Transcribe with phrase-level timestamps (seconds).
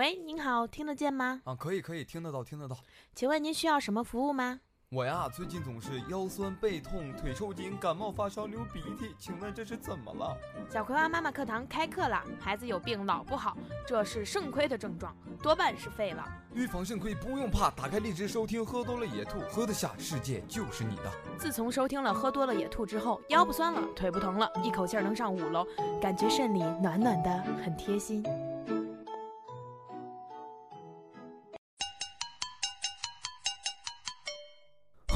[0.00, 1.42] 喂，您好，听得见吗？
[1.44, 2.74] 啊，可以可以，听得到听得到。
[3.14, 4.58] 请问您需要什么服务吗？
[4.88, 10.34] 我呀，最近总是腰酸背痛、腿抽筋、感冒发烧、流鼻涕，请问这是怎么了？
[10.70, 16.24] 小葵花妈妈课堂开课了，孩子有病老不好，这是肾亏的症状，多半是废了。
[16.54, 21.12] 预防肾亏不用怕，打开荔枝收听，喝多了野兔，喝得下，世界就是你的。
[21.38, 25.66] 自从收听了喝多了野兔之后，腰不酸了，腿不疼了，一口气儿能上五楼，
[26.00, 27.30] 感觉肾里暖暖的，
[27.62, 28.24] 很贴心。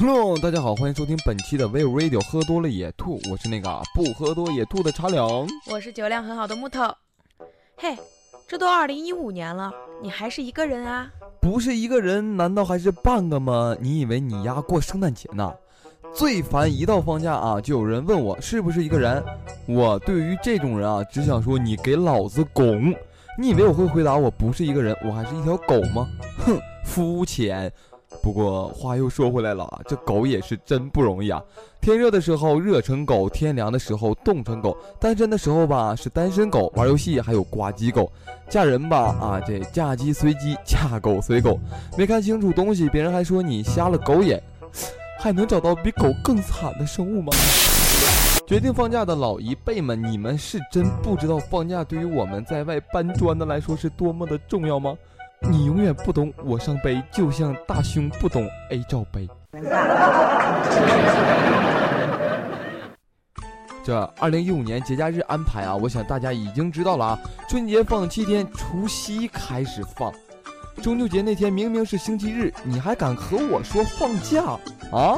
[0.07, 6.83] Hello，大家好，欢迎收听本期的 We Radio，喝多了也吐，我是那个不喝多也吐的茶凉，我是酒量很好的木头。
[7.75, 7.97] 嘿，
[8.47, 9.73] 这都二零一五年了，
[10.03, 11.09] 你还是一个人啊？
[11.41, 13.75] 不是一个人，难道还是半个吗？
[13.79, 15.51] 你以为你丫过圣诞节呢？
[16.13, 19.23] 最烦一到放假啊，就有人问我是不是一个人。
[19.65, 22.95] 我对于这种人啊，只想说你给老子滚！
[23.39, 26.07] 你以为我会回答我不是一个人，我还是一条狗吗？
[26.45, 27.73] 哼，肤浅。
[28.21, 31.41] 不过话又说回来了，这狗也是真不容易啊！
[31.81, 38.11] 天热的时候热成狗，天凉的时候冻成狗，单身的时候吧是单身狗，玩游戏还有挂机狗，
[38.49, 41.59] 嫁人吧啊这嫁鸡随鸡，嫁狗随狗，
[41.97, 44.41] 没看清楚东西，别人还说你瞎了狗眼，
[45.19, 47.31] 还能找到比狗更惨的生物吗？
[48.47, 54.95] 决定放假的老一辈们，你们是真不知道放假对于我们在外搬砖的来说是多么的重要吗？
[55.49, 59.29] 你永远不懂我上杯，就像大胸不懂 A 罩杯。
[63.83, 67.19] 这二零一五年节假日安排啊，我想大家已经知道了啊。
[67.47, 70.11] 春节放七天，除夕开始放，
[70.81, 74.41] 中秋节那天明明是星期日，你还敢和我说放假
[74.91, 75.17] 啊？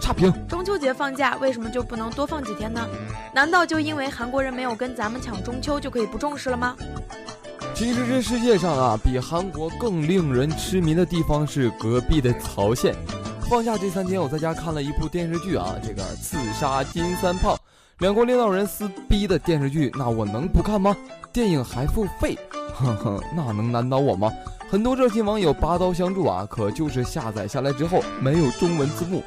[0.00, 0.32] 差评。
[0.48, 2.88] 中秋节放假为什么就不能多放几天呢？
[3.34, 6.74] 难道就因为韩国人没有跟咱们抢中秋就可以不重视了吗？
[7.78, 12.92] 其实这世界上啊，比韩国更令人痴迷的地方是隔壁的曹县。
[13.48, 17.54] 放假这三天，我在家看了一部电视剧啊，这个《刺杀金三胖》，
[17.98, 20.96] 两国领导人撕逼的电视剧，那我能不看吗？
[21.32, 22.36] 电影还付费，
[22.74, 24.28] 哼哼，那能难倒我吗？
[24.68, 29.22] 很多热心网友拔刀相助啊，可就是下载下来之后没有中文字幕，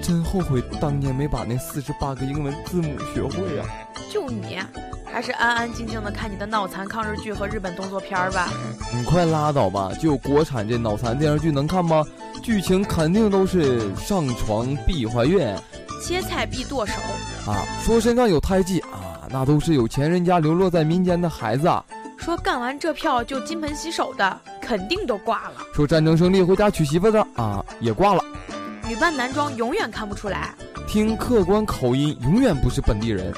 [0.00, 3.68] 真后悔当年没把那四十八个英文字母学会啊！
[4.10, 4.56] 就你。
[5.12, 8.48] 还是安安静静的看你的脑残抗日剧和日本动作片儿吧。
[8.96, 9.92] 你快拉倒吧！
[10.00, 12.02] 就国产这脑残电视剧能看吗？
[12.42, 15.54] 剧情肯定都是上床必怀孕，
[16.02, 16.94] 切菜必剁手
[17.46, 17.60] 啊！
[17.84, 21.84] 说身上有胎记啊，那都是有钱人家流落在民间的孩子啊。
[22.16, 25.56] 说干完这票就金盆洗手的，肯定都挂了。
[25.74, 28.24] 说战争胜利回家娶媳妇的啊，也挂了。
[28.88, 30.54] 女扮男装永远看不出来。
[30.88, 33.32] 听客观口音永远不是本地人。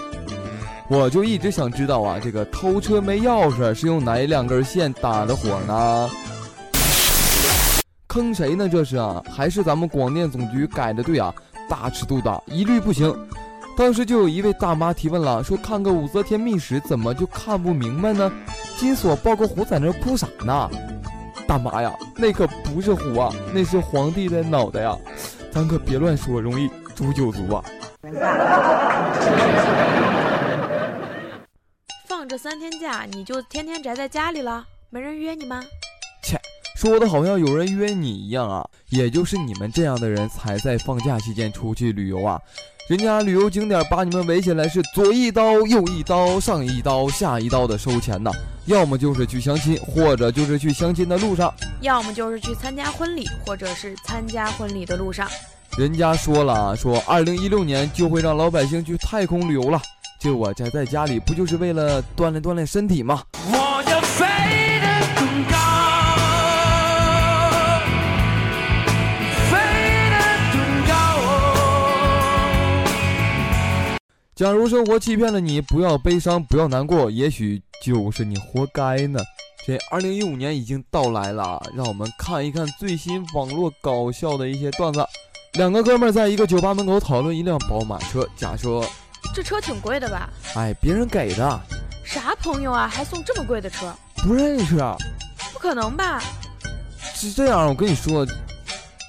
[0.89, 6.11] 我就一直想知道啊，这个偷车没钥匙是用哪两根线打的火呢？
[8.07, 8.69] 坑谁呢？
[8.69, 11.35] 这是啊，还是咱们广电总局改的对啊？
[11.69, 13.13] 大尺度的，一律不行。
[13.77, 18.31] 当时就有一位大妈提问了，说看个武则天秘史怎么就看不明白呢？
[18.77, 20.71] 金锁抱个壶在那哭啥呢？
[21.47, 24.97] 大妈呀，那可不是壶啊，那是皇帝的脑袋呀！
[25.51, 27.65] 咱可别乱说，容易诛九族啊！
[32.35, 35.63] 这三天假你就天天宅在家里了，没人约你吗？
[36.21, 36.37] 切，
[36.75, 38.69] 说的好像有人约你一样啊！
[38.89, 42.41] 也就是你们这样的人才在放假期间出去旅游啊！
[42.89, 48.33] 人家旅游景点把你们围起来是左一刀右一刀上一刀下一刀的收钱呢，
[48.67, 55.31] 要么就是去相亲，或者就是去相亲的路上，要么就是去参加婚礼，或者是参加婚礼的路上。
[55.79, 59.81] 人家说了啊，说二零一六年就会让老百姓去太空旅游了。
[60.25, 63.25] 就我宅在家里，不就是为了锻炼锻炼身体吗？
[63.47, 64.25] 我要飞
[64.81, 65.55] 得更高，
[69.51, 69.59] 飞
[70.09, 70.17] 得
[70.55, 70.57] 更
[70.89, 70.95] 高。
[74.35, 79.21] 假如生活欺骗了你，不要悲伤，不要难过，也许就是你活该呢。
[79.67, 85.05] 这二零一五年已经到来了，让我们看一看最新网络搞笑的一些段子。
[85.59, 88.83] 两个哥们在一个酒吧门口讨论一辆宝马车，假说。
[89.35, 90.31] 这车挺贵的吧？
[90.55, 91.61] 哎，别人给的。
[92.05, 93.93] 啥朋友啊，还送这么贵的车？
[94.23, 94.97] 不认识啊。
[95.53, 96.23] 不可能吧？
[97.15, 98.25] 是这样，我跟你说，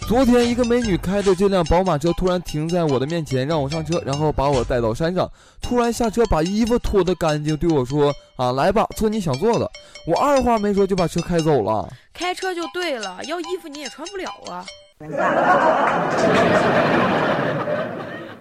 [0.08, 5.30] 昨天一个美女开的这辆宝马车突然停在我的面前，让我上车，然后把我带到山上，
[5.62, 9.70] 突然下车把衣服脱得干净，对我说：“啊，来吧，做你想做的。”
[10.08, 11.88] 我二话没说就把车开走了。
[12.14, 14.66] 开车就对了，要衣服你也穿不了啊。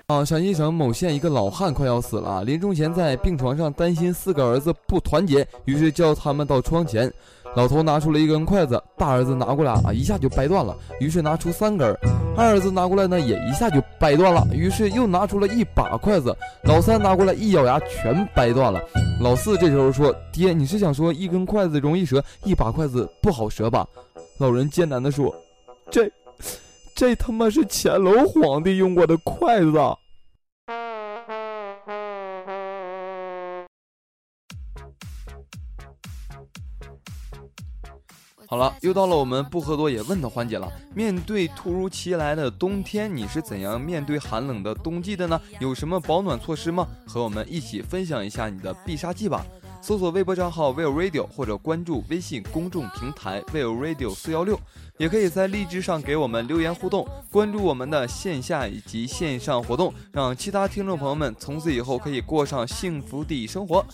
[0.06, 0.22] 啊！
[0.22, 7.10] 陕西省某县一个老汉快要死了，临终前在病床上担心四个儿子不团结，于是叫他们到窗前。
[7.56, 10.76] 老头拿出了一根筷子，大儿子拿过来啊，一下就掰断了。
[11.00, 11.88] 于是拿出三根，
[12.36, 14.46] 二儿子拿过来呢，也一下就掰断了。
[14.52, 18.82] 于是又拿出了一把筷子，老三拿过来一咬牙，全掰断了。
[19.20, 23.86] 老四这时候说：“爹，你是想说一根筷子容易折，一把筷子不好折吧？”
[24.38, 25.32] 老人艰难地说
[25.90, 26.10] ：“这，
[26.94, 29.72] 这他妈是乾隆皇帝用过的筷子。”
[38.46, 40.70] 好了，又到了我们不喝多也问的环节了。
[40.94, 45.40] 面对突如其来的冬天，你是怎样面对寒冷的冬季的呢？
[45.58, 46.86] 有什么保暖措施吗？
[47.04, 49.44] 和我们一起分享一下你的必杀技吧。
[49.86, 54.58] 搜索微博账号 Will Radio 或者关注微信公众平台 Will Radio 四幺六，
[54.96, 57.06] 也可以在荔枝上给我们留言互动。
[57.30, 63.84] 关注我们的线下以及线上活动，让其他听众朋友们从此以后可以过上幸福的生活。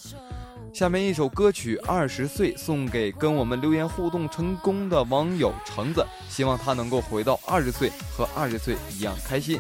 [0.73, 9.59] 下面一首歌曲《二十岁》送给跟我们留言互动成功的网友橙子，希望他能够回到二十岁，和二十岁一样开心。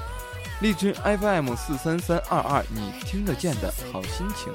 [0.63, 4.53] 荔枝 FM 四三三二二，你听得见的好心情。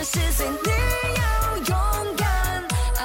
[0.00, 0.70] 二十岁你
[1.20, 2.26] 要勇敢，
[2.96, 3.00] 爱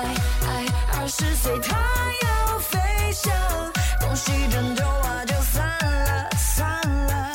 [0.47, 1.75] 爱二十岁他
[2.24, 3.33] 要飞翔。
[4.00, 7.33] 东西扔头啊，就算了，算了。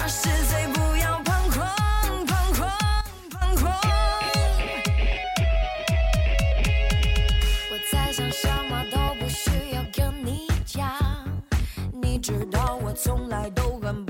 [0.00, 2.68] 二十岁不要彷徨，彷徨，
[3.30, 3.72] 彷徨。
[7.70, 10.92] 我在想，什么都不需要跟你讲，
[11.92, 14.01] 你知道我从来都很。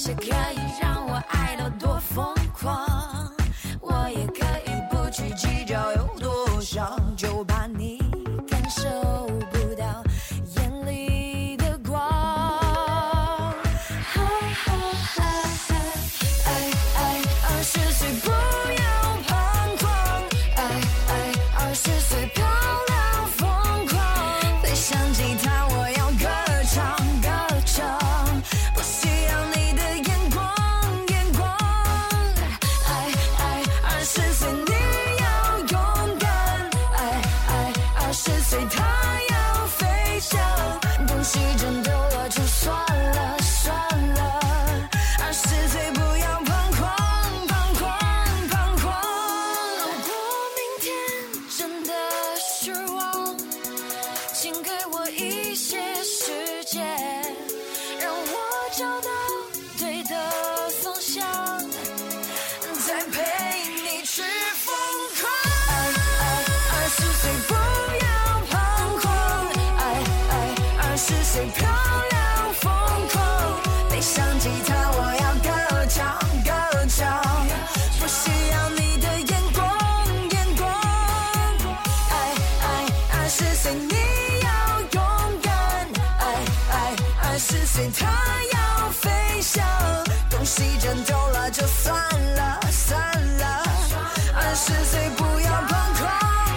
[0.00, 3.17] 是可以让我爱到多疯狂。
[71.38, 71.68] 最漂
[72.10, 72.68] 亮，疯
[73.12, 73.22] 狂，
[73.88, 76.50] 背上吉他，我要歌唱歌
[76.88, 77.22] 唱，
[78.00, 79.64] 不需要你的眼光
[80.32, 80.68] 眼光。
[82.10, 82.66] 爱爱
[83.20, 83.94] 二十岁，你
[84.42, 84.48] 要
[84.80, 85.54] 勇敢。
[86.18, 86.26] 爱
[86.72, 88.08] 爱二十岁，他
[88.54, 89.64] 要飞翔。
[90.28, 91.94] 东西扔丢了就算
[92.34, 92.98] 了算
[93.36, 93.62] 了。
[94.34, 96.47] 二十岁不要疯狂。